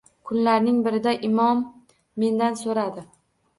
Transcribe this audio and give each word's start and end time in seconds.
Kunlarning 0.29 0.79
birida 0.87 1.13
imom 1.29 1.63
mendan 2.25 2.61
so`radi 2.65 3.07